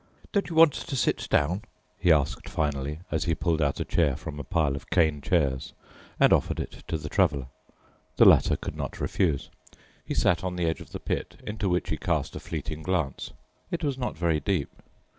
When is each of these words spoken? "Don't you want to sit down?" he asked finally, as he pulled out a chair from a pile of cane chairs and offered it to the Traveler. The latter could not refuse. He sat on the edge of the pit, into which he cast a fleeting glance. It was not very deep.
"Don't 0.31 0.49
you 0.49 0.55
want 0.55 0.73
to 0.73 0.95
sit 0.95 1.27
down?" 1.29 1.61
he 1.99 2.11
asked 2.11 2.49
finally, 2.49 3.01
as 3.11 3.25
he 3.25 3.35
pulled 3.35 3.61
out 3.61 3.79
a 3.79 3.85
chair 3.85 4.15
from 4.15 4.39
a 4.39 4.43
pile 4.43 4.75
of 4.75 4.89
cane 4.89 5.21
chairs 5.21 5.73
and 6.19 6.33
offered 6.33 6.59
it 6.59 6.81
to 6.87 6.97
the 6.97 7.07
Traveler. 7.07 7.45
The 8.15 8.25
latter 8.25 8.55
could 8.55 8.75
not 8.75 8.99
refuse. 8.99 9.51
He 10.03 10.15
sat 10.15 10.43
on 10.43 10.55
the 10.55 10.65
edge 10.65 10.81
of 10.81 10.91
the 10.91 10.99
pit, 10.99 11.39
into 11.45 11.69
which 11.69 11.89
he 11.91 11.97
cast 11.97 12.35
a 12.35 12.39
fleeting 12.39 12.81
glance. 12.81 13.33
It 13.69 13.83
was 13.83 13.95
not 13.99 14.17
very 14.17 14.39
deep. 14.39 14.71